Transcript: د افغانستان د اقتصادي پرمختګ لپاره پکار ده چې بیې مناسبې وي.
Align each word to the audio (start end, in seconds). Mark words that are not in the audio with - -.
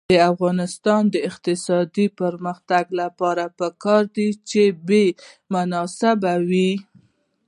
د 0.11 0.13
افغانستان 0.33 1.01
د 1.13 1.15
اقتصادي 1.29 2.07
پرمختګ 2.19 2.85
لپاره 3.01 3.45
پکار 3.59 4.03
ده 4.15 4.27
چې 4.49 4.61
بیې 4.87 5.05
مناسبې 5.53 6.35
وي. 6.49 6.71